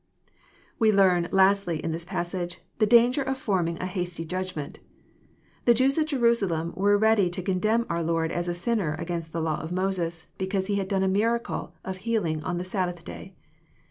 [0.25, 0.35] ]j ^Z ^lti
[0.79, 4.77] We learn, lastly, in this passage, the danger of forming a liosty ^judgment.
[5.65, 9.43] The Jews at Jerusalem were ready to condemn our Lord as a sinner against the
[9.43, 13.35] law of Moses, because He had done a miracle of healing on i;he Sabbath day.